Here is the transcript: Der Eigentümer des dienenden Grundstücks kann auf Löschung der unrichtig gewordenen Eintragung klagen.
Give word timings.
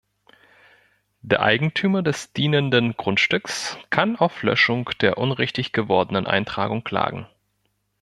Der 1.21 1.41
Eigentümer 1.43 2.01
des 2.01 2.33
dienenden 2.33 2.97
Grundstücks 2.97 3.77
kann 3.91 4.15
auf 4.15 4.41
Löschung 4.41 4.89
der 5.01 5.19
unrichtig 5.19 5.73
gewordenen 5.73 6.25
Eintragung 6.25 6.83
klagen. 6.83 7.27